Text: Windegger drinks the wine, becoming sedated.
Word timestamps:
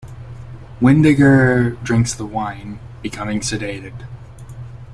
Windegger 0.81 1.79
drinks 1.83 2.15
the 2.15 2.25
wine, 2.25 2.79
becoming 3.03 3.39
sedated. 3.39 4.07